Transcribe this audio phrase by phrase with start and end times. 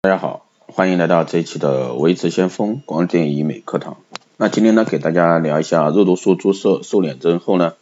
[0.00, 3.96] 大家好，欢迎来到这一期的维持先锋光电医美课堂。
[4.36, 7.74] 那今天呢，给大家聊一下肉毒素注射瘦脸针后呢，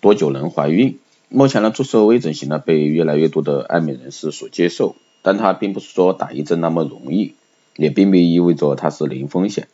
[0.00, 1.00] 多久能怀孕？
[1.28, 7.34] 目前呢，注射微整形呢被越来越多的爱美人士所接受，但它并不是说打一针那么容易，
[7.76, 9.66] 也并不意味着它是零风险，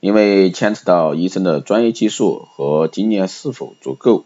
[0.00, 4.24] 因为牵扯到医生的专业技术和经验是否足够。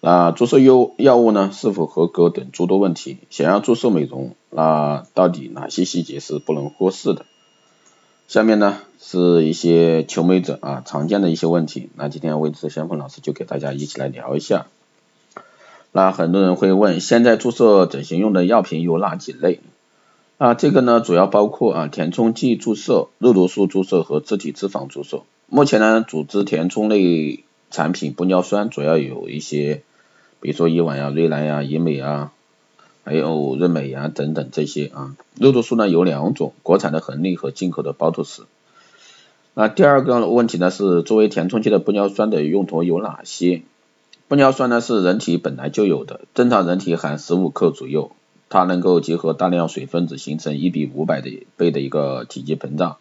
[0.00, 7.24] 那注射药药物呢是否合格等诸多问题，想要注射美容，那到底哪些细节是不能忽视的？
[8.28, 14.66] 下面呢是一些求美者啊常见的一些问题，那今天魏志先锋老师就给大家一起来聊一下。
[15.90, 19.60] 那很多人会问，现在注射整形用的药品有哪几类？
[20.36, 25.22] 啊，这个呢主要包括啊填充剂注射、肉毒素注射和自体脂肪注射。
[25.46, 29.82] 目前呢，组织填充类产品玻尿酸主要有一些。
[30.40, 32.32] 比如说伊婉呀、瑞兰呀、医美啊，
[33.04, 35.16] 还有润美呀等等这些啊。
[35.38, 38.46] 肉毒素呢有两种，国产的恒力和进口的包图斯。
[39.54, 43.62] 那第二个问题呢是作为填充剂的玻尿酸的用途有哪些？
[44.28, 48.12] 玻尿酸呢是人体本来就有的，正常人体含十五克左右，
[48.48, 52.96] 它能够结合大量水分子形成一比五百的倍的一个体积膨胀，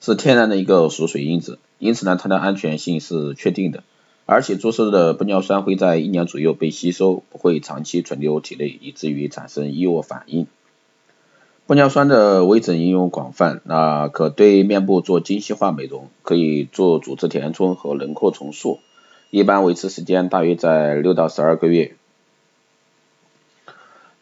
[0.00, 3.84] 是天然的一个锁水因子，因此呢它的安全性是确定的。
[4.24, 10.46] 而且注射的玻尿酸会在一年左右被吸收，不会长期存留体内，以至于产生异物反应。
[11.66, 18.80] 玻尿酸的微整应用广泛，那可对面部做精细化美容，可以做组织填充和轮廓重塑，
[19.30, 21.94] 一般维持时间大约在六到十二个月。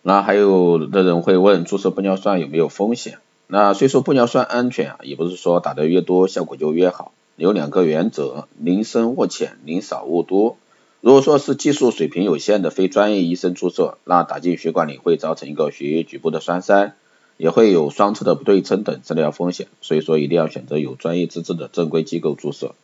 [0.03, 3.19] 那还有的人会问，注射玻尿酸有没有风险？
[3.47, 7.13] 那虽说玻尿酸安全啊，也不是说打的越多效果就越好。
[7.41, 10.59] 有两个原则：宁深勿浅，宁少勿多。
[11.01, 16.93] 如果说是技术水平有限的非专业医生注射，那打进血管里会造成一个血液局部的栓塞，
[17.39, 19.69] 也会有双侧的不对称等治疗风险。
[19.81, 22.75] 所以说一定要选择有专业资质的正规机构注射。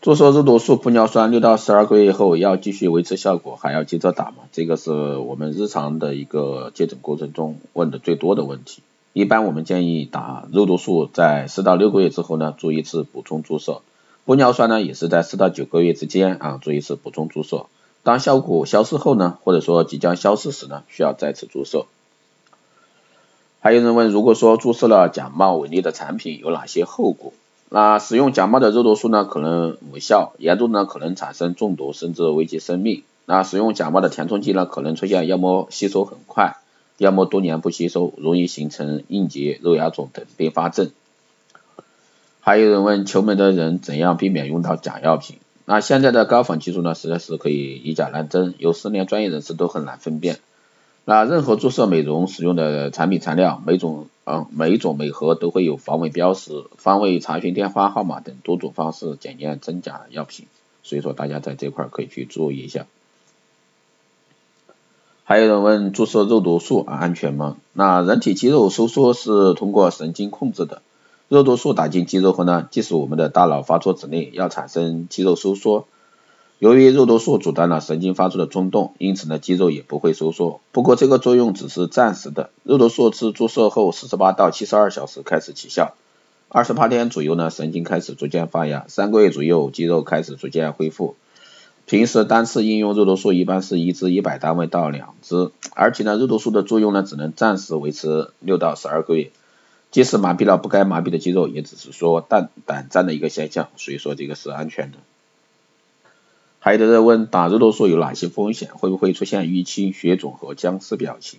[0.00, 4.36] 注射肉毒素玻尿酸六到十二个月后要继续维持效果，还要接着打吗？
[4.50, 8.80] 这个是我们日常的一个接诊过程中问的最多的问题。
[9.16, 13.80] 一般我们建议打肉毒素在四到六个月之后呢做一次补充注射，
[14.26, 17.64] 玻尿酸呢也是在四到九个月之间啊做一次补充注射，
[18.02, 21.86] 当效果消失后呢或者说即将消失时呢需要再次注射。
[23.60, 27.32] 还有人问，如果说注射了假冒伪劣的产品有哪些后果？
[27.70, 33.02] 那使用假冒的肉毒素呢可能无效，严重呢可能产生中毒甚至危及生命。
[33.24, 36.56] 那使用假冒的填充剂呢可能出现要么吸收很快。
[36.98, 40.90] 要么多年不吸收，容易形成硬结、肉芽肿等并发症。
[42.40, 45.36] 还有人问，求美的人怎样避免用到假药品？
[45.64, 50.38] 那现在的高仿技术呢，实在是可以以假乱真，有时连专业人士都很难分辨。
[51.04, 60.46] 那任何注射美容使用的产品材料，每种嗯每种每盒都会有防伪标识、方位查询电话号码等多种方式检验真假药品，
[60.82, 62.86] 所以说大家在这块可以去注意一下。
[65.28, 67.56] 还有人问注射肉毒素安全吗？
[67.72, 70.82] 那人体肌肉收缩是通过神经控制的，
[71.26, 75.88] 肉毒素打进肌肉后呢，即使我们的大脑发出指令要产生肌肉收缩，
[76.60, 80.60] 由于肉毒素阻断了神经发出的冲动，因此呢肌肉也不会收缩。
[80.70, 85.94] 不过这个作用只是暂时的，肉毒素自注射后四十八到七十二小时开始起效，
[86.48, 91.16] 二十八天左右呢神经开始逐渐发芽，三个月左右肌肉开始逐渐恢复。
[91.86, 99.30] 平时单次应用肉毒素一般是一支一百单位到两支，而且呢，肉毒素的作用呢只能暂时维持六到十二个月，
[99.92, 104.98] 即使麻痹了不该麻痹的肌肉，也只是说胆胆战的一个现象，所以说这个是安全的。
[106.58, 111.38] 还有的人问打肉毒素有哪些风险，会不会出现淤青、血肿和僵尸表情？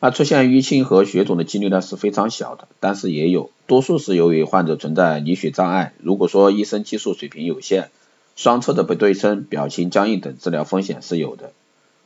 [0.00, 7.90] 那出现淤青和血肿的几率呢是非常小的，但是也有，多数是由于患者存在凝血障碍，如果说医生技术水平有限。
[8.40, 11.52] 双侧的不对称、表情僵硬等治疗风险是有的。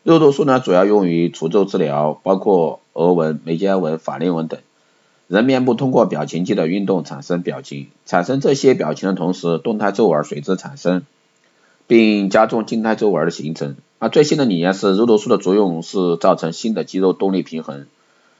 [0.02, 4.58] 肉毒素呢，主要用于除皱治疗，包括额纹、眉间纹、法令纹等。
[5.28, 11.06] 人面部通过表情肌的运动产生表情，产生这些表情的同时，动态皱纹随之产生，
[11.86, 13.76] 并加重静态皱纹的形成。
[14.00, 17.86] 而最新的理念是，肉毒素的作用是造成新的肌肉动力平衡，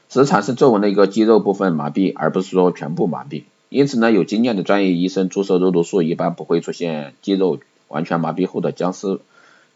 [0.09, 3.43] 使产生皱纹的一个肌肉部分麻痹，而不是说全部麻痹。
[3.69, 7.57] 因此呢，有经验的专业医生注射肉毒素一般不会出现肌肉。
[7.87, 9.19] 完全麻痹后的僵尸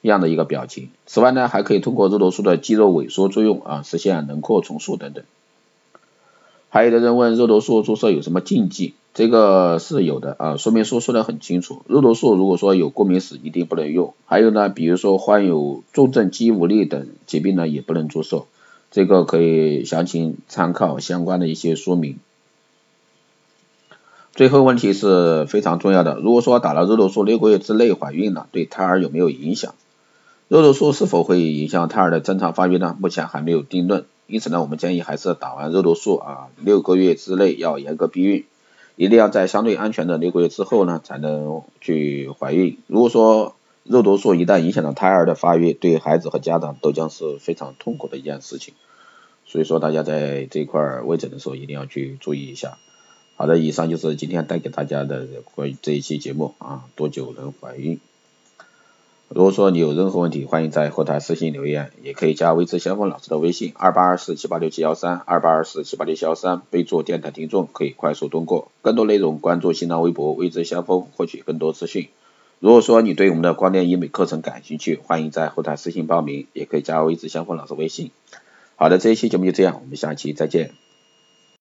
[0.01, 0.89] 样的一个表情。
[1.05, 5.23] 此外呢，还可以通过肉毒素的肌肉萎缩作用啊，实现轮廓重塑等等。
[6.69, 8.93] 还有的人问肉毒素注射有什么禁忌？
[9.13, 11.81] 这个是有的啊，说明书说的很清楚。
[11.87, 14.13] 肉毒素如果说有过敏史，一定不能用。
[14.25, 18.45] 还有呢，比如说患有重症肌无力等疾病呢，也不能注射。
[18.91, 22.19] 这个可以详情参考相关的一些说明。
[24.35, 29.75] 最后问题是非常重要的，如果说打了肉毒素六个月之内怀孕了，对胎儿有没有影响？
[30.47, 32.95] 肉毒素是否会影响胎儿的正常发育呢？
[32.99, 38.45] 目前还没有定论，因此呢，我们建议还是打完肉毒素啊，六个月之内要严格避孕，
[38.95, 42.77] 一定要在相对安全的六个月之后呢，才能去怀孕。
[42.87, 48.73] 如果说肉毒素一旦影响了胎儿的发育，对孩子和家长都将是非常痛苦的一件事情。
[49.45, 52.77] 所以说，大家在这一块问诊的时候一定要去注意一下。
[53.39, 55.25] 好的，以上就是今天带给大家的
[55.55, 58.01] 关于这一期节目啊，多久能怀孕？
[59.29, 68.73] 如果说你有任何问题，欢迎在后台私信留言，也可以加微知先锋老师的微信二八二四七八六七幺三二八二四七八六七幺三，备注电台听众，可以快速通过。
[68.81, 72.09] 更多内容关注新浪微博微知先锋，获取更多资讯。
[72.59, 78.11] 如果说你对我们的光电医美课程感兴趣，欢迎在后台私信报名，也可以加微知先锋老师微信。
[78.75, 80.71] 好的，这一期节目就这样，我们下期再见。